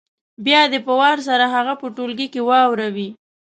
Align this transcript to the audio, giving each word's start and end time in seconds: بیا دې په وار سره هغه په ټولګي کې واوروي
بیا 0.45 0.61
دې 0.71 0.79
په 0.87 0.93
وار 0.99 1.17
سره 1.27 1.45
هغه 1.55 1.73
په 1.81 1.87
ټولګي 1.95 2.27
کې 2.33 2.41
واوروي 2.49 3.09